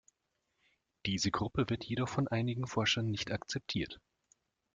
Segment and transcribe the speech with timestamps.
[1.05, 4.01] Diese Gruppe wird jedoch von einigen Forschern nicht akzeptiert.